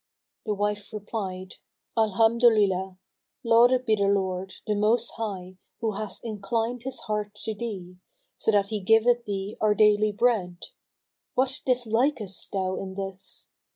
[0.47, 1.57] The wife replied,
[1.95, 2.97] "Alhamdolillah—
[3.43, 7.97] lauded be the Lord, the Most High, who hath inclined his heart to thee,
[8.35, 10.57] so that he giveth thee our daily bread!
[11.35, 13.51] What dislikest thou in this?"